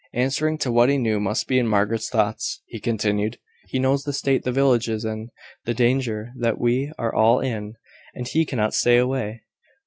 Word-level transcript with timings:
Answering 0.15 0.57
to 0.57 0.71
what 0.71 0.89
he 0.89 0.97
knew 0.97 1.19
must 1.19 1.47
be 1.47 1.59
in 1.59 1.67
Margaret's 1.67 2.09
thoughts, 2.09 2.63
he 2.65 2.79
continued 2.79 3.37
"He 3.67 3.77
knows 3.77 4.01
the 4.03 4.13
state 4.13 4.41
the 4.43 4.51
village 4.51 4.89
is 4.89 5.05
in 5.05 5.29
the 5.65 5.75
danger 5.75 6.31
that 6.39 6.57
we 6.59 6.91
are 6.97 7.13
all 7.13 7.39
in, 7.39 7.75
and 8.15 8.27
he 8.27 8.43
cannot 8.43 8.73
stay 8.73 8.97
away." 8.97 9.43